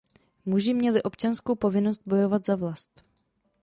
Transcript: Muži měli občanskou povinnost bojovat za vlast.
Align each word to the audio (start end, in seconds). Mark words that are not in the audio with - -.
Muži 0.45 0.73
měli 0.73 1.03
občanskou 1.03 1.55
povinnost 1.55 2.01
bojovat 2.05 2.45
za 2.45 2.55
vlast. 2.55 3.03